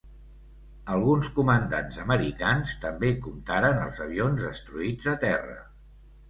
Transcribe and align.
Alguns 0.93 1.27
comandants 1.35 1.99
americans 2.03 2.73
també 2.87 3.11
comptaren 3.27 3.83
els 3.85 4.01
avions 4.07 4.43
destruïts 4.49 5.11
a 5.15 5.15
terra. 5.27 5.61